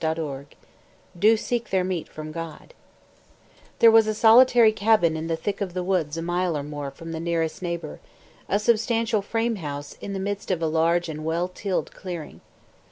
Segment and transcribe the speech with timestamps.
[0.03, 0.47] MILTON
[1.19, 2.73] "DO SEEK THEIR MEAT FROM GOD"
[3.77, 6.89] There was a solitary cabin in the thick of the woods a mile or more
[6.89, 7.99] from the nearest neighbour,
[8.49, 12.41] a substantial frame house in the midst of a large and well tilled clearing.